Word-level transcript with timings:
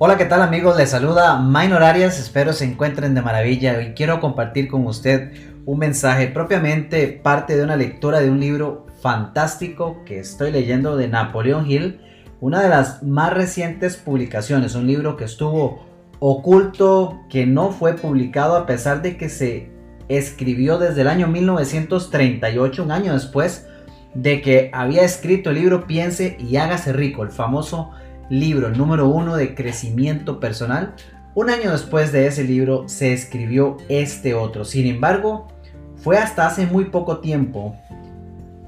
Hola, 0.00 0.16
¿qué 0.16 0.26
tal 0.26 0.42
amigos? 0.42 0.76
Les 0.76 0.90
saluda 0.90 1.40
Minor 1.40 1.82
Arias, 1.82 2.20
espero 2.20 2.52
se 2.52 2.64
encuentren 2.64 3.16
de 3.16 3.20
maravilla 3.20 3.82
y 3.82 3.94
quiero 3.94 4.20
compartir 4.20 4.68
con 4.68 4.86
usted 4.86 5.32
un 5.66 5.80
mensaje 5.80 6.28
propiamente 6.28 7.08
parte 7.08 7.56
de 7.56 7.64
una 7.64 7.74
lectura 7.74 8.20
de 8.20 8.30
un 8.30 8.38
libro 8.38 8.86
fantástico 9.02 10.04
que 10.06 10.20
estoy 10.20 10.52
leyendo 10.52 10.96
de 10.96 11.08
Napoleón 11.08 11.68
Hill, 11.68 12.00
una 12.40 12.62
de 12.62 12.68
las 12.68 13.02
más 13.02 13.32
recientes 13.32 13.96
publicaciones, 13.96 14.76
un 14.76 14.86
libro 14.86 15.16
que 15.16 15.24
estuvo 15.24 15.84
oculto, 16.20 17.18
que 17.28 17.46
no 17.46 17.72
fue 17.72 17.94
publicado 17.94 18.54
a 18.54 18.66
pesar 18.66 19.02
de 19.02 19.16
que 19.16 19.28
se 19.28 19.68
escribió 20.06 20.78
desde 20.78 21.00
el 21.00 21.08
año 21.08 21.26
1938, 21.26 22.84
un 22.84 22.92
año 22.92 23.14
después 23.14 23.66
de 24.14 24.42
que 24.42 24.70
había 24.72 25.02
escrito 25.02 25.50
el 25.50 25.56
libro 25.56 25.88
Piense 25.88 26.36
y 26.38 26.56
hágase 26.56 26.92
rico, 26.92 27.24
el 27.24 27.30
famoso 27.30 27.90
libro 28.30 28.70
número 28.70 29.08
uno 29.08 29.36
de 29.36 29.54
crecimiento 29.54 30.40
personal. 30.40 30.94
Un 31.34 31.50
año 31.50 31.70
después 31.70 32.12
de 32.12 32.26
ese 32.26 32.44
libro 32.44 32.88
se 32.88 33.12
escribió 33.12 33.76
este 33.88 34.34
otro. 34.34 34.64
Sin 34.64 34.86
embargo, 34.86 35.48
fue 35.96 36.18
hasta 36.18 36.46
hace 36.46 36.66
muy 36.66 36.86
poco 36.86 37.18
tiempo 37.18 37.76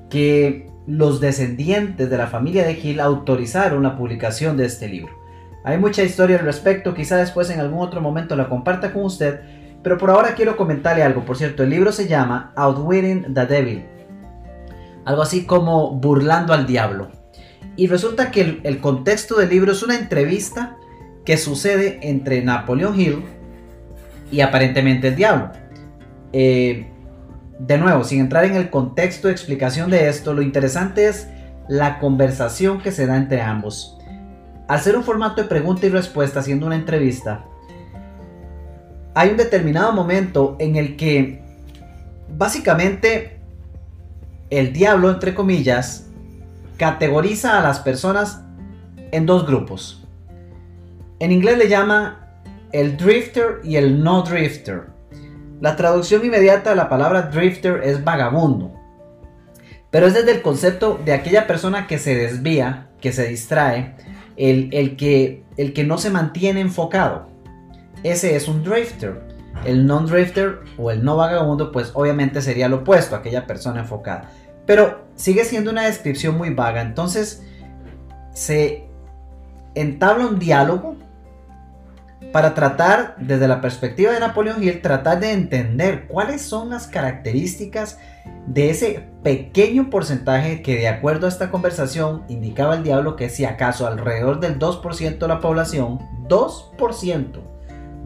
que 0.09 0.69
los 0.87 1.21
descendientes 1.21 2.11
de 2.11 2.17
la 2.17 2.27
familia 2.27 2.65
de 2.65 2.75
Gil 2.75 3.01
autorizaron 3.01 3.83
la 3.83 3.97
publicación 3.97 4.57
de 4.57 4.67
este 4.67 4.89
libro. 4.89 5.13
Hay 5.65 5.79
mucha 5.79 6.03
historia 6.03 6.39
al 6.39 6.45
respecto, 6.45 6.95
quizá 6.95 7.17
después 7.17 7.51
en 7.51 7.61
algún 7.61 7.81
otro 7.81 8.01
momento 8.01 8.35
la 8.35 8.49
comparta 8.49 8.93
con 8.93 9.05
usted, 9.05 9.41
pero 9.83 9.99
por 9.99 10.11
ahora 10.11 10.35
quiero 10.35 10.57
comentarle 10.57 11.03
algo. 11.03 11.25
Por 11.25 11.37
cierto, 11.37 11.63
el 11.63 11.71
libro 11.71 11.93
se 11.93 12.09
llama 12.09 12.53
Outwitting 12.57 13.35
the 13.35 13.47
Devil, 13.47 13.85
algo 15.05 15.23
así 15.23 15.45
como 15.45 15.93
burlando 15.93 16.53
al 16.55 16.67
diablo. 16.67 17.09
Y 17.81 17.87
resulta 17.87 18.31
que 18.31 18.61
el, 18.63 18.81
contexto 18.83 19.37
del 19.37 19.49
libro 19.49 19.73
es 19.73 19.83
una 19.83 19.97
entrevista 19.97 20.77
que 21.25 21.39
sucede 21.39 21.99
entre 22.03 22.43
Napoleón 22.43 23.01
Hill 23.01 23.25
y 24.31 24.43
aparentemente 24.43 25.09
el 25.09 25.17
diablo. 25.17 25.51
Eh, 26.35 26.91
de 27.59 27.79
nuevo, 27.79 28.05
sin 28.05 28.21
entrar 28.21 28.45
en 28.45 28.55
el 28.55 28.69
contexto 28.69 29.29
de 29.29 29.33
explicación 29.33 29.89
de 29.89 30.11
esto, 30.11 30.35
lo 30.35 30.43
interesante 30.43 31.09
es 31.09 31.29
la 31.71 31.99
conversación 31.99 32.83
que 32.83 32.93
se 32.93 33.07
da 33.07 33.17
entre 33.17 33.41
ambos. 33.41 33.97
Al 34.69 34.81
ser 34.81 34.95
un 34.95 35.03
formato 35.03 35.41
de 35.41 35.49
pregunta 35.49 35.87
y 35.87 35.89
respuesta, 35.89 36.41
haciendo 36.41 36.67
una 36.67 36.77
entrevista, 36.77 37.47
hay 39.15 39.31
un 39.31 39.39
determinado 39.39 39.95
momento 39.95 40.55
en 40.59 40.77
el 40.77 40.97
que 40.97 41.41
básicamente 42.37 43.41
el 44.51 44.71
diablo, 44.75 45.11
entre 45.11 45.35
comillas, 45.35 46.10
categoriza 46.81 47.59
a 47.59 47.63
las 47.63 47.79
personas 47.81 48.41
en 49.13 49.27
dos 49.27 49.47
grupos. 49.47 50.03
En 51.19 51.31
inglés 51.31 51.59
le 51.59 51.69
llama 51.69 52.27
el 52.73 52.97
drifter 52.97 53.61
y 53.63 53.77
el 53.77 54.03
no 54.03 54.23
drifter. 54.23 54.87
La 55.61 55.77
traducción 55.77 56.25
inmediata 56.25 56.71
de 56.71 56.77
la 56.77 56.89
palabra 56.89 57.29
drifter 57.31 57.83
es 57.85 58.03
vagabundo. 58.03 58.73
Pero 59.91 60.07
es 60.07 60.15
desde 60.15 60.33
el 60.33 60.41
concepto 60.41 60.99
de 61.05 61.13
aquella 61.13 61.47
persona 61.47 61.87
que 61.87 61.99
se 61.99 62.15
desvía, 62.15 62.89
que 63.03 63.13
se 63.13 63.29
distrae, 63.29 63.95
el, 64.39 64.71
el, 64.73 64.97
que, 64.97 65.45
el 65.59 65.75
que 65.75 65.85
no 65.85 65.99
se 65.99 66.09
mantiene 66.09 66.63
enfocado. 66.63 67.29
Ese 68.05 68.37
es 68.37 68.49
un 68.49 68.65
drifter. 68.65 69.21
El 69.67 69.87
non-drifter 69.87 70.61
o 70.79 70.91
el 70.91 71.05
no 71.05 71.19
vagabundo, 71.19 71.73
pues 71.73 71.91
obviamente 71.93 72.41
sería 72.41 72.71
lo 72.71 72.77
opuesto, 72.77 73.17
aquella 73.17 73.47
persona 73.47 73.81
enfocada. 73.81 74.31
Pero 74.65 75.10
sigue 75.21 75.45
siendo 75.45 75.71
una 75.71 75.83
descripción 75.83 76.39
muy 76.39 76.51
vaga. 76.51 76.81
Entonces 76.81 77.43
se 78.33 78.89
entabla 79.75 80.27
un 80.27 80.39
diálogo 80.39 80.97
para 82.33 82.55
tratar, 82.55 83.17
desde 83.19 83.49
la 83.49 83.61
perspectiva 83.61 84.13
de 84.13 84.21
Napoleón 84.21 84.63
Hill, 84.63 84.81
tratar 84.83 85.21
de 85.21 85.33
entender 85.33 86.07
cuáles 86.07 86.43
son 86.43 86.71
las 86.71 86.87
características 86.87 87.99
de 88.47 88.71
ese 88.71 89.09
pequeño 89.23 89.91
porcentaje 89.91 90.63
que 90.63 90.77
de 90.77 90.89
acuerdo 90.89 91.27
a 91.27 91.29
esta 91.29 91.51
conversación 91.51 92.23
indicaba 92.29 92.77
el 92.77 92.83
diablo 92.83 93.17
que 93.17 93.29
si 93.29 93.45
acaso 93.45 93.87
alrededor 93.87 94.41
del 94.41 94.59
2% 94.59 95.19
de 95.19 95.29
la 95.29 95.41
población, 95.41 95.99
2% 96.29 97.41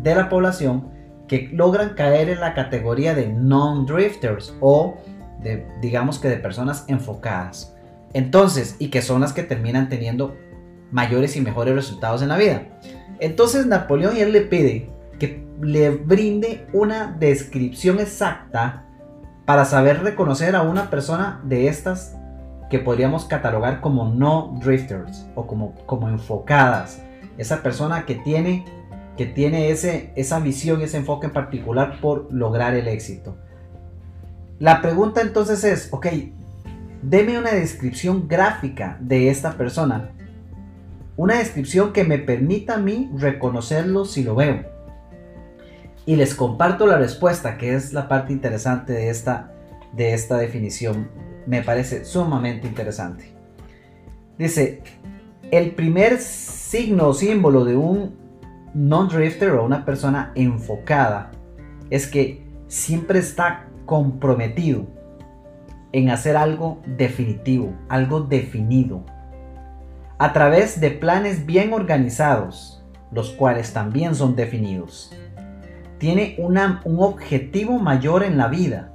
de 0.03 0.15
la 0.15 0.29
población 0.29 0.91
que 1.29 1.51
logran 1.53 1.91
caer 1.91 2.29
en 2.29 2.41
la 2.41 2.55
categoría 2.55 3.15
de 3.15 3.29
non-drifters 3.29 4.55
o 4.61 4.97
digamos 5.81 6.19
que 6.19 6.29
de 6.29 6.37
personas 6.37 6.85
enfocadas. 6.89 7.75
Entonces, 8.13 8.77
y 8.79 8.89
que 8.89 9.03
son 9.03 9.21
las 9.21 9.33
que 9.33 9.43
terminan 9.43 9.89
teniendo 9.89 10.37
mayores 10.91 11.37
y 11.37 11.41
mejores 11.41 11.75
resultados 11.75 12.23
en 12.23 12.29
la 12.29 12.37
vida. 12.37 12.63
Entonces 13.19 13.67
Napoleón 13.67 14.15
le 14.15 14.41
pide 14.43 14.91
que 15.19 15.45
le 15.61 15.91
brinde 15.91 16.67
una 16.73 17.17
descripción 17.19 17.99
exacta 17.99 18.85
para 19.45 19.65
saber 19.65 20.03
reconocer 20.03 20.57
a 20.57 20.63
una 20.63 20.91
persona 20.91 21.41
de 21.45 21.69
estas 21.69 22.17
que 22.71 22.79
podríamos 22.79 23.27
catalogar 23.27 23.81
como 23.81 24.09
no 24.09 24.59
drifters 24.63 25.27
o 25.35 25.47
como, 25.47 25.75
como 25.87 26.09
enfocadas. 26.09 27.03
Esa 27.37 27.63
persona 27.63 28.07
que 28.07 28.15
tiene, 28.15 28.65
que 29.17 29.27
tiene 29.27 29.71
ese, 29.71 30.13
esa 30.17 30.41
visión, 30.41 30.81
ese 30.81 30.97
enfoque 30.97 31.27
en 31.27 31.33
particular 31.33 32.01
por 32.01 32.33
lograr 32.33 32.75
el 32.75 32.89
éxito. 32.89 33.37
La 34.61 34.81
pregunta 34.81 35.21
entonces 35.21 35.65
es, 35.65 35.89
ok, 35.91 36.07
deme 37.03 37.39
una 37.39 37.53
descripción 37.53 38.29
gráfica 38.29 38.97
de 39.01 39.29
esta 39.29 39.53
persona. 39.53 40.11
Una 41.17 41.39
descripción 41.39 41.93
que 41.93 42.05
me 42.05 42.19
permita 42.19 42.75
a 42.75 42.79
mí 42.79 43.11
reconocerlo 43.17 44.05
si 44.05 44.23
lo 44.23 44.35
veo. 44.35 44.65
Y 46.07 46.17
les 46.17 46.35
comparto 46.35 46.87
la 46.87 46.99
respuesta, 46.99 47.57
que 47.57 47.75
es 47.75 47.93
la 47.93 48.09
parte 48.09 48.33
interesante 48.33 48.93
de 48.93 49.11
esta, 49.11 49.53
de 49.93 50.15
esta 50.15 50.37
definición. 50.37 51.09
Me 51.47 51.63
parece 51.63 52.05
sumamente 52.05 52.67
interesante. 52.67 53.33
Dice, 54.39 54.83
el 55.51 55.73
primer 55.73 56.19
signo 56.19 57.09
o 57.09 57.15
símbolo 57.15 57.65
de 57.65 57.77
un 57.77 58.17
non-drifter 58.75 59.51
o 59.53 59.65
una 59.65 59.85
persona 59.85 60.33
enfocada 60.35 61.31
es 61.91 62.07
que 62.07 62.45
siempre 62.67 63.21
está 63.21 63.69
comprometido 63.85 64.87
en 65.93 66.11
hacer 66.11 66.37
algo 66.37 66.81
definitivo, 66.87 67.73
algo 67.89 68.21
definido, 68.21 69.05
a 70.19 70.33
través 70.33 70.81
de 70.81 70.91
planes 70.91 71.47
bien 71.47 71.73
organizados, 71.73 72.85
los 73.13 73.31
cuales 73.31 73.73
también 73.73 74.15
son 74.15 74.35
definidos. 74.35 75.15
Tiene 75.99 76.37
un 76.39 76.59
objetivo 76.99 77.79
mayor 77.79 78.25
en 78.25 78.37
la 78.37 78.49
vida, 78.49 78.93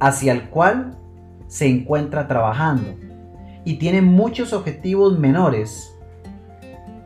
hacia 0.00 0.32
el 0.32 0.48
cual 0.48 0.96
se 1.46 1.68
encuentra 1.68 2.26
trabajando, 2.26 2.96
y 3.64 3.74
tiene 3.78 4.02
muchos 4.02 4.52
objetivos 4.52 5.18
menores, 5.18 5.96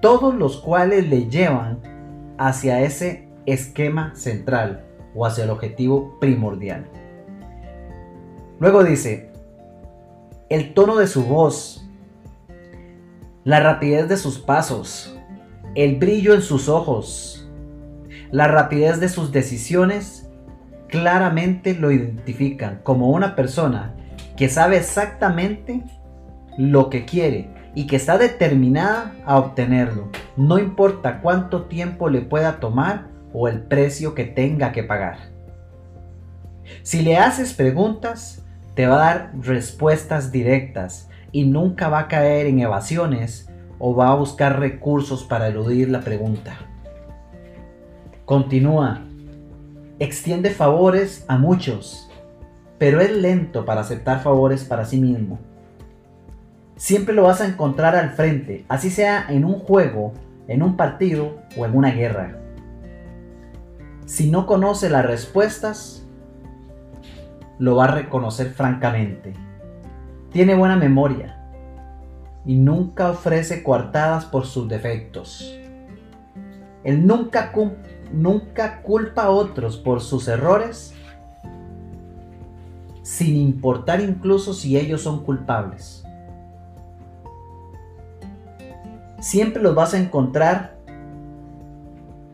todos 0.00 0.34
los 0.34 0.58
cuales 0.58 1.08
le 1.08 1.28
llevan 1.28 1.80
hacia 2.38 2.80
ese 2.80 3.28
esquema 3.46 4.14
central 4.14 4.84
o 5.14 5.26
hacia 5.26 5.44
el 5.44 5.50
objetivo 5.50 6.18
primordial. 6.20 6.86
Luego 8.58 8.84
dice, 8.84 9.30
el 10.48 10.74
tono 10.74 10.96
de 10.96 11.06
su 11.06 11.24
voz, 11.24 11.88
la 13.44 13.60
rapidez 13.60 14.08
de 14.08 14.16
sus 14.16 14.38
pasos, 14.38 15.18
el 15.74 15.96
brillo 15.96 16.34
en 16.34 16.42
sus 16.42 16.68
ojos, 16.68 17.50
la 18.30 18.48
rapidez 18.48 19.00
de 19.00 19.08
sus 19.08 19.32
decisiones, 19.32 20.28
claramente 20.88 21.74
lo 21.74 21.90
identifican 21.90 22.80
como 22.82 23.10
una 23.10 23.34
persona 23.34 23.94
que 24.36 24.48
sabe 24.48 24.76
exactamente 24.76 25.82
lo 26.58 26.90
que 26.90 27.04
quiere 27.04 27.50
y 27.74 27.86
que 27.86 27.96
está 27.96 28.18
determinada 28.18 29.14
a 29.24 29.38
obtenerlo, 29.38 30.08
no 30.36 30.58
importa 30.58 31.20
cuánto 31.20 31.62
tiempo 31.62 32.10
le 32.10 32.20
pueda 32.20 32.60
tomar 32.60 33.11
o 33.32 33.48
el 33.48 33.62
precio 33.62 34.14
que 34.14 34.24
tenga 34.24 34.72
que 34.72 34.82
pagar. 34.82 35.32
Si 36.82 37.02
le 37.02 37.16
haces 37.16 37.54
preguntas, 37.54 38.42
te 38.74 38.86
va 38.86 38.94
a 38.94 39.14
dar 39.14 39.32
respuestas 39.40 40.32
directas 40.32 41.08
y 41.30 41.44
nunca 41.44 41.88
va 41.88 42.00
a 42.00 42.08
caer 42.08 42.46
en 42.46 42.60
evasiones 42.60 43.48
o 43.78 43.94
va 43.94 44.10
a 44.10 44.14
buscar 44.14 44.58
recursos 44.60 45.24
para 45.24 45.48
eludir 45.48 45.88
la 45.90 46.00
pregunta. 46.00 46.56
Continúa. 48.24 49.02
Extiende 49.98 50.50
favores 50.50 51.24
a 51.28 51.36
muchos, 51.36 52.10
pero 52.78 53.00
es 53.00 53.12
lento 53.12 53.64
para 53.64 53.82
aceptar 53.82 54.22
favores 54.22 54.64
para 54.64 54.84
sí 54.84 54.98
mismo. 54.98 55.38
Siempre 56.76 57.14
lo 57.14 57.24
vas 57.24 57.40
a 57.40 57.46
encontrar 57.46 57.94
al 57.94 58.10
frente, 58.10 58.64
así 58.68 58.90
sea 58.90 59.26
en 59.28 59.44
un 59.44 59.54
juego, 59.54 60.12
en 60.48 60.62
un 60.62 60.76
partido 60.76 61.38
o 61.56 61.64
en 61.64 61.76
una 61.76 61.92
guerra. 61.92 62.41
Si 64.12 64.30
no 64.30 64.44
conoce 64.44 64.90
las 64.90 65.06
respuestas, 65.06 66.06
lo 67.58 67.76
va 67.76 67.84
a 67.84 67.94
reconocer 67.94 68.50
francamente. 68.50 69.32
Tiene 70.30 70.54
buena 70.54 70.76
memoria 70.76 71.42
y 72.44 72.56
nunca 72.56 73.08
ofrece 73.08 73.62
coartadas 73.62 74.26
por 74.26 74.44
sus 74.44 74.68
defectos. 74.68 75.58
Él 76.84 77.06
nunca, 77.06 77.54
nunca 78.12 78.82
culpa 78.82 79.22
a 79.22 79.30
otros 79.30 79.78
por 79.78 80.02
sus 80.02 80.28
errores, 80.28 80.92
sin 83.00 83.34
importar 83.34 84.02
incluso 84.02 84.52
si 84.52 84.76
ellos 84.76 85.00
son 85.00 85.24
culpables. 85.24 86.04
Siempre 89.20 89.62
los 89.62 89.74
vas 89.74 89.94
a 89.94 89.98
encontrar 89.98 90.76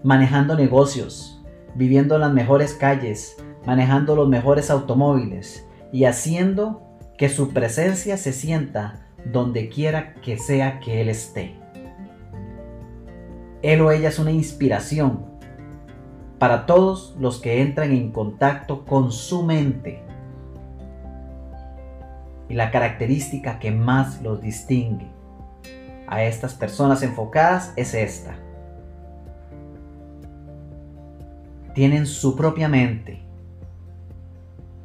manejando 0.03 0.57
negocios, 0.57 1.38
viviendo 1.79 2.17
en 2.17 2.23
las 2.23 2.33
mejores 2.33 2.75
calles, 2.75 3.37
manejando 3.65 4.17
los 4.17 4.29
mejores 4.29 4.69
automóviles 4.69 5.65
y 5.93 6.05
haciendo 6.05 6.83
que 7.17 7.29
su 7.29 7.51
presencia 7.51 8.17
se 8.17 8.33
sienta 8.33 9.07
donde 9.25 9.69
quiera 9.69 10.15
que 10.15 10.39
sea 10.39 10.81
que 10.81 11.01
Él 11.01 11.09
esté. 11.09 11.55
Él 13.63 13.81
o 13.81 13.93
ella 13.93 14.09
es 14.09 14.19
una 14.19 14.33
inspiración 14.33 15.25
para 16.41 16.67
todos 16.67 17.17
los 17.19 17.41
que 17.41 17.63
entran 17.63 17.93
en 17.93 18.11
contacto 18.11 18.85
con 18.85 19.13
su 19.13 19.45
mente. 19.45 20.03
Y 22.49 22.55
la 22.55 22.73
característica 22.73 23.61
que 23.61 23.71
más 23.71 24.21
los 24.23 24.41
distingue 24.41 25.07
a 26.09 26.25
estas 26.25 26.55
personas 26.55 27.03
enfocadas 27.03 27.73
es 27.77 27.95
esta. 27.95 28.37
Tienen 31.79 32.07
su 32.07 32.35
propia 32.35 32.69
mente 32.69 33.23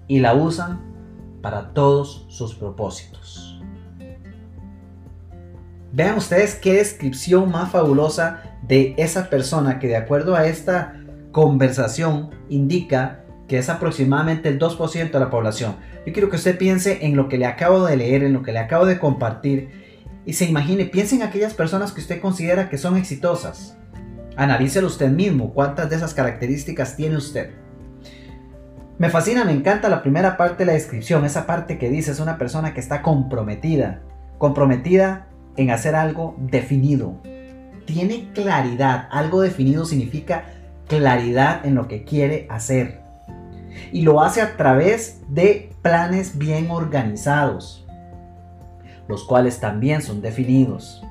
y 0.08 0.20
la 0.20 0.36
usan 0.36 0.80
para 1.42 1.74
todos 1.74 2.28
sus 2.30 2.54
propósitos. 2.54 3.60
Vean 5.92 6.20
ustedes 6.20 6.54
qué 6.54 6.74
descripción 6.74 7.50
más 7.50 7.72
fabulosa 7.72 8.44
de 8.62 8.94
esa 9.00 9.28
persona 9.32 9.80
que 9.80 9.88
de 9.88 9.96
acuerdo 9.96 10.36
a 10.36 10.46
esta 10.46 11.02
conversación 11.32 12.30
indica 12.48 13.24
que 13.48 13.58
es 13.58 13.70
aproximadamente 13.70 14.50
el 14.50 14.60
2% 14.60 15.10
de 15.10 15.20
la 15.20 15.32
población. 15.32 15.78
Yo 16.06 16.14
quiero 16.14 16.30
que 16.30 16.36
usted 16.36 16.60
piense 16.60 17.08
en 17.08 17.16
lo 17.16 17.28
que 17.28 17.40
le 17.40 17.48
acabo 17.48 17.84
de 17.84 17.98
leer, 17.98 18.24
en 18.24 18.34
lo 18.34 18.44
que 18.44 18.52
le 18.52 18.60
acabo 18.60 18.86
de 18.86 19.00
compartir 19.00 20.12
y 20.28 20.34
se 20.34 20.46
imagine, 20.46 20.86
piense 20.86 21.16
en 21.16 21.24
aquellas 21.24 21.56
personas 21.56 21.92
que 21.92 22.02
usted 22.02 22.22
considera 22.22 22.70
que 22.70 22.78
son 22.78 22.98
exitosas. 22.98 23.80
Analícelo 24.36 24.88
usted 24.88 25.10
mismo, 25.10 25.54
cuántas 25.54 25.90
de 25.90 25.96
esas 25.96 26.14
características 26.14 26.96
tiene 26.96 27.18
usted. 27.18 27.52
Me 28.98 29.10
fascina, 29.10 29.44
me 29.44 29.52
encanta 29.52 29.90
la 29.90 30.02
primera 30.02 30.38
parte 30.38 30.60
de 30.60 30.68
la 30.68 30.74
descripción, 30.74 31.26
esa 31.26 31.46
parte 31.46 31.78
que 31.78 31.90
dice 31.90 32.12
es 32.12 32.20
una 32.20 32.38
persona 32.38 32.74
que 32.74 32.80
está 32.80 33.02
comprometida, 33.02 34.02
comprometida 34.38 35.28
en 35.58 35.72
hacer 35.72 35.96
algo 35.96 36.36
definido. 36.40 37.16
Tiene 37.86 38.30
claridad, 38.34 39.08
algo 39.12 39.42
definido 39.42 39.86
significa 39.86 40.46
claridad 40.88 41.66
en 41.66 41.76
lo 41.76 41.88
que 41.88 42.04
quiere 42.04 42.48
hacer. 42.50 43.02
Y 43.92 44.04
lo 44.04 44.22
hace 44.22 44.42
a 44.42 44.56
través 44.58 45.22
de 45.28 45.72
planes 45.82 46.38
bien 46.38 46.70
organizados, 46.72 47.86
los 49.08 49.26
cuales 49.26 49.60
también 49.60 50.02
son 50.02 50.22
definidos. 50.22 51.04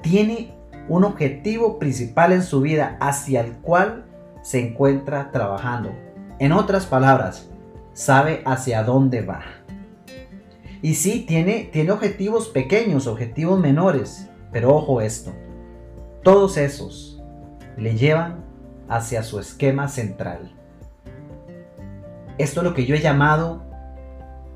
Tiene 0.00 0.53
un 0.88 1.04
objetivo 1.04 1.78
principal 1.78 2.32
en 2.32 2.42
su 2.42 2.60
vida 2.60 2.96
hacia 3.00 3.40
el 3.40 3.52
cual 3.52 4.04
se 4.42 4.60
encuentra 4.60 5.30
trabajando. 5.30 5.92
En 6.38 6.52
otras 6.52 6.86
palabras, 6.86 7.48
sabe 7.94 8.42
hacia 8.44 8.82
dónde 8.82 9.22
va. 9.22 9.42
Y 10.82 10.94
sí, 10.94 11.24
tiene, 11.26 11.70
tiene 11.72 11.92
objetivos 11.92 12.48
pequeños, 12.48 13.06
objetivos 13.06 13.58
menores, 13.58 14.28
pero 14.52 14.74
ojo 14.74 15.00
esto, 15.00 15.32
todos 16.22 16.58
esos 16.58 17.22
le 17.78 17.96
llevan 17.96 18.44
hacia 18.88 19.22
su 19.22 19.40
esquema 19.40 19.88
central. 19.88 20.52
Esto 22.36 22.60
es 22.60 22.64
lo 22.64 22.74
que 22.74 22.84
yo 22.84 22.94
he 22.94 23.00
llamado 23.00 23.62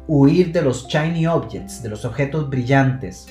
huir 0.06 0.52
de 0.52 0.62
los 0.62 0.88
shiny 0.88 1.26
objects, 1.26 1.82
de 1.82 1.88
los 1.88 2.04
objetos 2.04 2.50
brillantes. 2.50 3.28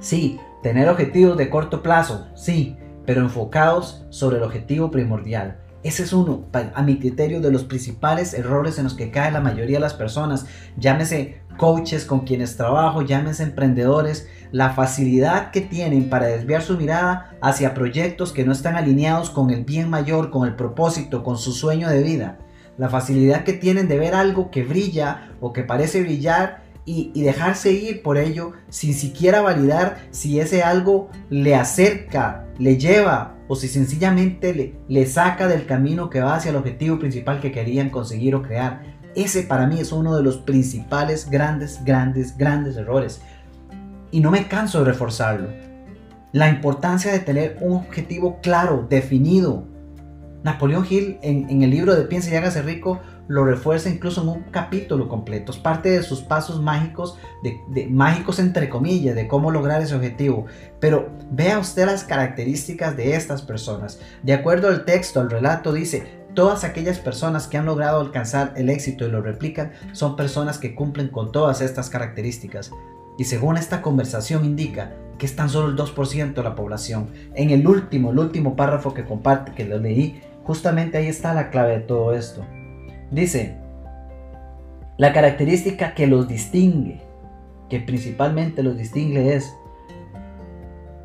Sí, 0.00 0.40
tener 0.64 0.88
objetivos 0.88 1.36
de 1.36 1.50
corto 1.50 1.82
plazo, 1.82 2.26
sí, 2.34 2.78
pero 3.04 3.20
enfocados 3.20 4.06
sobre 4.08 4.38
el 4.38 4.44
objetivo 4.44 4.90
primordial. 4.90 5.58
Ese 5.82 6.04
es 6.04 6.14
uno, 6.14 6.46
a 6.54 6.82
mi 6.82 6.98
criterio, 6.98 7.42
de 7.42 7.52
los 7.52 7.64
principales 7.64 8.32
errores 8.32 8.78
en 8.78 8.84
los 8.84 8.94
que 8.94 9.10
cae 9.10 9.30
la 9.30 9.42
mayoría 9.42 9.76
de 9.76 9.82
las 9.82 9.92
personas. 9.92 10.46
Llámese 10.78 11.42
coaches 11.58 12.06
con 12.06 12.20
quienes 12.20 12.56
trabajo, 12.56 13.02
llámese 13.02 13.42
emprendedores, 13.42 14.26
la 14.52 14.70
facilidad 14.70 15.50
que 15.50 15.60
tienen 15.60 16.08
para 16.08 16.28
desviar 16.28 16.62
su 16.62 16.78
mirada 16.78 17.36
hacia 17.42 17.74
proyectos 17.74 18.32
que 18.32 18.46
no 18.46 18.52
están 18.52 18.76
alineados 18.76 19.28
con 19.28 19.50
el 19.50 19.66
bien 19.66 19.90
mayor, 19.90 20.30
con 20.30 20.48
el 20.48 20.56
propósito, 20.56 21.22
con 21.22 21.36
su 21.36 21.52
sueño 21.52 21.90
de 21.90 22.02
vida 22.02 22.38
la 22.76 22.88
facilidad 22.88 23.44
que 23.44 23.52
tienen 23.52 23.88
de 23.88 23.98
ver 23.98 24.14
algo 24.14 24.50
que 24.50 24.64
brilla 24.64 25.30
o 25.40 25.52
que 25.52 25.62
parece 25.62 26.02
brillar 26.02 26.63
y, 26.86 27.22
dejarse 27.22 27.72
ir 27.72 28.02
por 28.02 28.18
ello 28.18 28.52
sin 28.68 28.94
siquiera 28.94 29.40
validar 29.40 29.98
si 30.10 30.38
ese 30.40 30.62
algo 30.62 31.10
le 31.30 31.54
acerca, 31.54 32.46
le 32.58 32.76
lleva 32.76 33.36
o 33.48 33.56
si 33.56 33.68
sencillamente 33.68 34.54
le, 34.54 34.74
le 34.88 35.06
saca 35.06 35.48
del 35.48 35.66
camino 35.66 36.10
que 36.10 36.20
va 36.20 36.34
hacia 36.34 36.50
el 36.50 36.56
objetivo 36.56 36.98
principal 36.98 37.40
que 37.40 37.52
querían 37.52 37.90
conseguir 37.90 38.34
o 38.34 38.42
crear. 38.42 38.82
Ese 39.14 39.42
para 39.42 39.66
mí 39.66 39.80
es 39.80 39.92
uno 39.92 40.16
de 40.16 40.22
los 40.22 40.38
principales 40.38 41.30
grandes, 41.30 41.82
grandes, 41.84 42.36
grandes 42.36 42.76
errores. 42.76 43.20
Y 44.10 44.20
no 44.20 44.30
me 44.30 44.46
canso 44.48 44.80
de 44.80 44.90
reforzarlo. 44.90 45.48
La 46.32 46.48
importancia 46.48 47.12
de 47.12 47.20
tener 47.20 47.58
un 47.60 47.76
objetivo 47.76 48.40
claro, 48.42 48.86
definido, 48.88 49.68
Napoleón 50.44 50.86
Hill 50.88 51.18
en, 51.22 51.62
el 51.62 51.70
libro 51.70 51.96
de 51.96 52.04
Piensa 52.04 52.30
y 52.30 52.36
hágase 52.36 52.62
rico 52.62 53.00
lo 53.26 53.46
refuerza 53.46 53.88
incluso 53.88 54.22
en 54.22 54.28
un 54.28 54.42
capítulo 54.50 55.08
completo. 55.08 55.50
Es 55.50 55.58
parte 55.58 55.88
de 55.88 56.02
sus 56.02 56.20
pasos 56.20 56.60
mágicos, 56.60 57.18
de, 57.42 57.86
mágicos 57.86 58.38
entre 58.38 58.68
comillas, 58.68 59.14
de 59.14 59.26
cómo 59.26 59.50
lograr 59.50 59.80
ese 59.80 59.94
objetivo. 59.94 60.44
Pero 60.78 61.08
vea 61.30 61.58
usted 61.58 61.86
las 61.86 62.04
características 62.04 62.94
de 62.96 63.16
estas 63.16 63.40
personas. 63.40 63.98
De 64.22 64.34
acuerdo 64.34 64.68
al 64.68 64.84
texto, 64.84 65.20
al 65.20 65.30
relato, 65.30 65.72
dice, 65.72 66.26
todas 66.34 66.64
aquellas 66.64 66.98
personas 66.98 67.46
que 67.46 67.56
han 67.56 67.64
logrado 67.64 68.00
alcanzar 68.00 68.52
el 68.56 68.68
éxito 68.68 69.06
y 69.06 69.10
lo 69.10 69.22
replican 69.22 69.72
son 69.92 70.16
personas 70.16 70.58
que 70.58 70.74
cumplen 70.74 71.08
con 71.08 71.32
todas 71.32 71.62
estas 71.62 71.88
características. 71.88 72.70
Y 73.16 73.24
según 73.24 73.56
esta 73.56 73.80
conversación 73.80 74.44
indica 74.44 74.92
que 75.18 75.26
es 75.26 75.36
tan 75.36 75.48
solo 75.48 75.68
el 75.68 75.76
2% 75.76 76.34
de 76.34 76.42
la 76.42 76.54
población. 76.54 77.10
En 77.34 77.50
el 77.50 77.66
último, 77.66 78.10
el 78.10 78.18
último 78.18 78.56
párrafo 78.56 78.92
que 78.92 79.04
comparte, 79.04 79.52
que 79.52 79.64
lo 79.64 79.78
leí, 79.78 80.20
Justamente 80.44 80.98
ahí 80.98 81.06
está 81.06 81.34
la 81.34 81.50
clave 81.50 81.78
de 81.78 81.80
todo 81.80 82.14
esto. 82.14 82.44
Dice, 83.10 83.56
la 84.96 85.12
característica 85.12 85.94
que 85.94 86.06
los 86.06 86.28
distingue, 86.28 87.00
que 87.68 87.80
principalmente 87.80 88.62
los 88.62 88.76
distingue 88.76 89.34
es, 89.34 89.52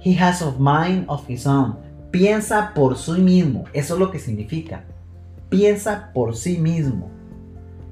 He 0.02 0.18
has 0.18 0.42
of 0.42 0.60
mind 0.60 1.06
of 1.08 1.30
his 1.30 1.46
own. 1.46 1.78
Piensa 2.12 2.74
por 2.74 2.98
sí 2.98 3.14
mismo. 3.14 3.66
Eso 3.74 3.96
es 3.96 4.00
lo 4.00 4.12
que 4.12 4.20
significa. 4.20 4.86
Piensa 5.50 6.12
por 6.14 6.36
sí 6.36 6.58
mismo. 6.58 7.10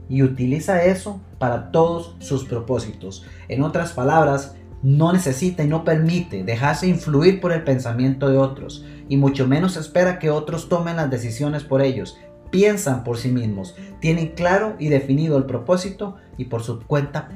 Y 0.10 0.24
utiliza 0.24 0.84
eso 0.84 1.20
para 1.38 1.72
todos 1.72 2.16
sus 2.20 2.46
propósitos. 2.46 3.26
En 3.50 3.62
otras 3.62 3.92
palabras, 3.92 4.56
no 4.84 5.12
necesita 5.12 5.64
y 5.64 5.68
no 5.68 5.84
permite 5.84 6.44
dejarse 6.44 6.88
influir 6.88 7.42
por 7.42 7.52
el 7.52 7.64
pensamiento 7.64 8.30
de 8.30 8.38
otros 8.38 8.86
y 9.10 9.18
mucho 9.18 9.48
menos 9.48 9.78
espera 9.78 10.20
que 10.20 10.30
otros 10.30 10.70
tomen 10.70 10.98
las 10.98 11.10
decisiones 11.10 11.64
por 11.64 11.82
ellos. 11.82 12.18
Piensan 12.52 13.04
por 13.04 13.18
sí 13.18 13.30
mismos, 13.30 13.76
tienen 14.00 14.30
claro 14.30 14.76
y 14.80 14.90
definido 14.90 15.38
el 15.38 15.46
propósito 15.46 16.16
y 16.38 16.46
por 16.46 16.64
su 16.64 16.80
cuenta 16.82 17.30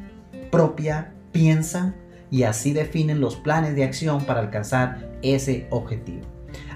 propia 0.51 1.13
piensan 1.31 1.95
y 2.29 2.43
así 2.43 2.71
definen 2.71 3.19
los 3.19 3.35
planes 3.35 3.75
de 3.75 3.83
acción 3.83 4.23
para 4.23 4.39
alcanzar 4.39 5.11
ese 5.21 5.67
objetivo. 5.69 6.21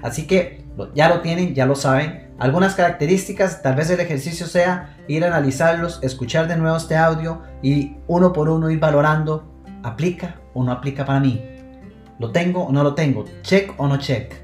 Así 0.02 0.26
que 0.26 0.64
ya 0.94 1.08
lo 1.08 1.20
tienen, 1.20 1.54
ya 1.54 1.64
lo 1.64 1.74
saben. 1.74 2.30
Algunas 2.38 2.74
características, 2.74 3.62
tal 3.62 3.76
vez 3.76 3.88
el 3.88 4.00
ejercicio 4.00 4.46
sea 4.46 4.98
ir 5.08 5.24
a 5.24 5.28
analizarlos, 5.28 6.00
escuchar 6.02 6.48
de 6.48 6.56
nuevo 6.56 6.76
este 6.76 6.96
audio 6.96 7.42
y 7.62 7.96
uno 8.06 8.32
por 8.34 8.50
uno 8.50 8.70
ir 8.70 8.78
valorando, 8.78 9.50
¿aplica 9.82 10.40
o 10.56 10.64
no 10.64 10.72
aplica 10.72 11.04
para 11.04 11.20
mí? 11.20 11.44
¿Lo 12.18 12.32
tengo 12.32 12.64
o 12.64 12.72
no 12.72 12.82
lo 12.82 12.94
tengo? 12.94 13.26
¿Check 13.42 13.74
o 13.76 13.86
no 13.86 13.98
check? 13.98 14.34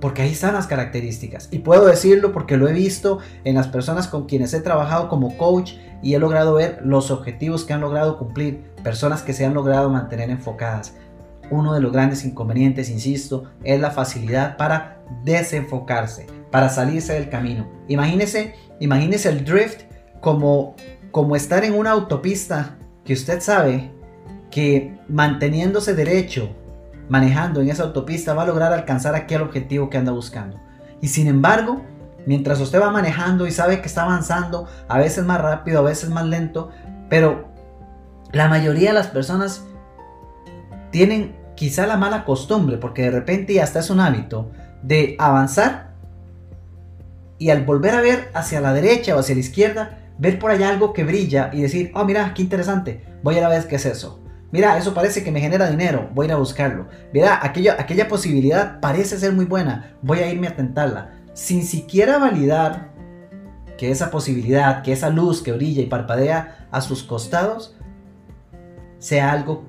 Porque 0.00 0.22
ahí 0.22 0.30
están 0.30 0.54
las 0.54 0.68
características. 0.68 1.48
Y 1.50 1.58
puedo 1.58 1.86
decirlo 1.86 2.32
porque 2.32 2.56
lo 2.56 2.68
he 2.68 2.72
visto 2.72 3.18
en 3.42 3.56
las 3.56 3.66
personas 3.66 4.06
con 4.06 4.26
quienes 4.26 4.54
he 4.54 4.60
trabajado 4.60 5.08
como 5.08 5.36
coach 5.36 5.72
y 6.02 6.14
he 6.14 6.20
logrado 6.20 6.54
ver 6.54 6.80
los 6.84 7.10
objetivos 7.10 7.64
que 7.64 7.72
han 7.72 7.80
logrado 7.80 8.16
cumplir, 8.16 8.62
personas 8.84 9.22
que 9.22 9.32
se 9.32 9.44
han 9.44 9.54
logrado 9.54 9.90
mantener 9.90 10.30
enfocadas. 10.30 10.94
Uno 11.50 11.74
de 11.74 11.80
los 11.80 11.92
grandes 11.92 12.24
inconvenientes, 12.24 12.90
insisto, 12.90 13.50
es 13.64 13.80
la 13.80 13.90
facilidad 13.90 14.56
para 14.56 15.02
desenfocarse, 15.24 16.26
para 16.52 16.68
salirse 16.68 17.14
del 17.14 17.28
camino. 17.28 17.68
Imagínese, 17.88 18.54
imagínese 18.78 19.30
el 19.30 19.44
drift 19.44 19.82
como, 20.20 20.76
como 21.10 21.34
estar 21.34 21.64
en 21.64 21.74
una 21.74 21.90
autopista 21.90 22.78
que 23.04 23.14
usted 23.14 23.40
sabe 23.40 23.97
que 24.50 24.98
manteniéndose 25.08 25.94
derecho 25.94 26.54
manejando 27.08 27.60
en 27.60 27.70
esa 27.70 27.84
autopista 27.84 28.34
va 28.34 28.42
a 28.42 28.46
lograr 28.46 28.72
alcanzar 28.72 29.14
aquel 29.14 29.42
objetivo 29.42 29.90
que 29.90 29.98
anda 29.98 30.12
buscando. 30.12 30.60
Y 31.00 31.08
sin 31.08 31.26
embargo, 31.26 31.82
mientras 32.26 32.60
usted 32.60 32.80
va 32.80 32.90
manejando 32.90 33.46
y 33.46 33.52
sabe 33.52 33.80
que 33.80 33.86
está 33.86 34.02
avanzando, 34.02 34.66
a 34.88 34.98
veces 34.98 35.24
más 35.24 35.40
rápido, 35.40 35.78
a 35.78 35.82
veces 35.82 36.10
más 36.10 36.26
lento, 36.26 36.70
pero 37.08 37.48
la 38.32 38.48
mayoría 38.48 38.90
de 38.90 38.94
las 38.94 39.06
personas 39.08 39.64
tienen 40.90 41.36
quizá 41.54 41.86
la 41.86 41.96
mala 41.96 42.24
costumbre, 42.24 42.76
porque 42.76 43.02
de 43.02 43.10
repente 43.10 43.60
hasta 43.60 43.80
es 43.80 43.90
un 43.90 44.00
hábito, 44.00 44.50
de 44.82 45.16
avanzar 45.18 45.88
y 47.38 47.50
al 47.50 47.64
volver 47.64 47.94
a 47.94 48.00
ver 48.00 48.30
hacia 48.34 48.60
la 48.60 48.72
derecha 48.72 49.16
o 49.16 49.18
hacia 49.18 49.34
la 49.34 49.40
izquierda, 49.40 49.98
ver 50.18 50.38
por 50.38 50.50
allá 50.50 50.68
algo 50.68 50.92
que 50.92 51.04
brilla 51.04 51.50
y 51.52 51.62
decir, 51.62 51.90
oh 51.94 52.04
mira, 52.04 52.32
qué 52.34 52.42
interesante, 52.42 53.04
voy 53.22 53.36
a 53.36 53.38
ir 53.38 53.44
a 53.44 53.48
ver 53.48 53.66
qué 53.66 53.76
es 53.76 53.86
eso. 53.86 54.20
Mira, 54.50 54.78
eso 54.78 54.94
parece 54.94 55.22
que 55.22 55.30
me 55.30 55.40
genera 55.40 55.68
dinero, 55.68 56.08
voy 56.14 56.24
a 56.24 56.28
ir 56.28 56.32
a 56.32 56.38
buscarlo. 56.38 56.88
Mira, 57.12 57.38
aquella, 57.42 57.76
aquella 57.78 58.08
posibilidad 58.08 58.80
parece 58.80 59.18
ser 59.18 59.32
muy 59.32 59.44
buena, 59.44 59.96
voy 60.00 60.20
a 60.20 60.30
irme 60.30 60.48
a 60.48 60.56
tentarla. 60.56 61.12
Sin 61.34 61.64
siquiera 61.64 62.18
validar 62.18 62.90
que 63.76 63.90
esa 63.90 64.10
posibilidad, 64.10 64.82
que 64.82 64.92
esa 64.92 65.10
luz 65.10 65.42
que 65.42 65.52
brilla 65.52 65.82
y 65.82 65.86
parpadea 65.86 66.66
a 66.70 66.80
sus 66.80 67.02
costados, 67.02 67.76
sea 68.98 69.32
algo 69.32 69.64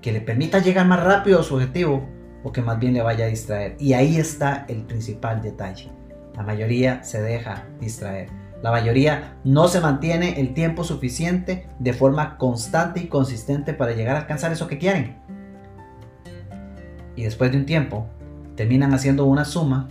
que 0.00 0.12
le 0.12 0.20
permita 0.20 0.58
llegar 0.58 0.86
más 0.86 1.02
rápido 1.02 1.40
a 1.40 1.42
su 1.42 1.54
objetivo 1.54 2.08
o 2.44 2.52
que 2.52 2.62
más 2.62 2.78
bien 2.78 2.94
le 2.94 3.02
vaya 3.02 3.24
a 3.24 3.28
distraer. 3.28 3.76
Y 3.78 3.92
ahí 3.92 4.16
está 4.16 4.64
el 4.68 4.82
principal 4.84 5.42
detalle. 5.42 5.90
La 6.36 6.42
mayoría 6.42 7.02
se 7.04 7.20
deja 7.20 7.64
distraer. 7.80 8.41
La 8.62 8.70
mayoría 8.70 9.36
no 9.42 9.66
se 9.66 9.80
mantiene 9.80 10.40
el 10.40 10.54
tiempo 10.54 10.84
suficiente 10.84 11.66
de 11.80 11.92
forma 11.92 12.38
constante 12.38 13.00
y 13.00 13.08
consistente 13.08 13.74
para 13.74 13.92
llegar 13.92 14.14
a 14.14 14.20
alcanzar 14.20 14.52
eso 14.52 14.68
que 14.68 14.78
quieren. 14.78 15.16
Y 17.16 17.24
después 17.24 17.50
de 17.50 17.58
un 17.58 17.66
tiempo, 17.66 18.06
terminan 18.54 18.94
haciendo 18.94 19.24
una 19.26 19.44
suma 19.44 19.88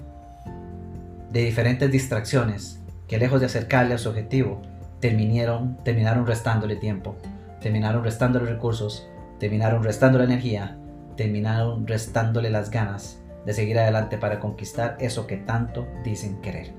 de 1.31 1.43
diferentes 1.43 1.91
distracciones 1.91 2.81
que 3.07 3.17
lejos 3.17 3.41
de 3.41 3.47
acercarle 3.47 3.93
a 3.93 3.97
su 3.97 4.09
objetivo, 4.09 4.61
terminaron, 5.01 5.77
terminaron 5.83 6.25
restándole 6.25 6.77
tiempo, 6.77 7.17
terminaron 7.59 8.05
restándole 8.05 8.45
recursos, 8.45 9.09
terminaron 9.37 9.83
restando 9.83 10.23
energía, 10.23 10.77
terminaron 11.17 11.87
restándole 11.87 12.49
las 12.49 12.71
ganas 12.71 13.19
de 13.45 13.53
seguir 13.53 13.79
adelante 13.79 14.17
para 14.17 14.39
conquistar 14.39 14.95
eso 14.99 15.27
que 15.27 15.35
tanto 15.37 15.87
dicen 16.05 16.39
querer. 16.41 16.73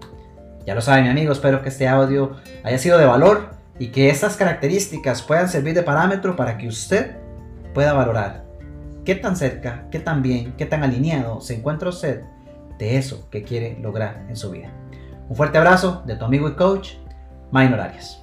Ya 0.67 0.75
lo 0.75 0.81
saben 0.81 1.09
amigos, 1.09 1.39
espero 1.39 1.63
que 1.63 1.69
este 1.69 1.89
audio 1.89 2.37
haya 2.63 2.79
sido 2.79 2.99
de 2.99 3.07
valor 3.07 3.51
y 3.79 3.89
que 3.89 4.11
estas 4.11 4.37
características 4.37 5.23
puedan 5.23 5.49
servir 5.49 5.75
de 5.75 5.83
parámetro 5.83 6.37
para 6.37 6.57
que 6.57 6.69
usted 6.69 7.17
pueda 7.75 7.93
valorar 7.93 8.45
qué 9.05 9.15
tan 9.17 9.37
cerca, 9.37 9.87
qué 9.91 9.99
tan 9.99 10.23
bien, 10.23 10.55
qué 10.57 10.67
tan 10.67 10.85
alineado 10.85 11.41
se 11.41 11.55
encuentra 11.57 11.89
usted 11.89 12.23
de 12.79 12.97
eso 12.97 13.29
que 13.31 13.43
quiere 13.43 13.79
lograr 13.81 14.25
en 14.29 14.37
su 14.37 14.51
vida. 14.51 14.71
Un 15.29 15.37
fuerte 15.37 15.59
abrazo 15.59 16.03
de 16.07 16.17
tu 16.17 16.25
amigo 16.25 16.49
y 16.49 16.55
coach, 16.55 16.93
Minor 17.51 17.81
Arias. 17.81 18.23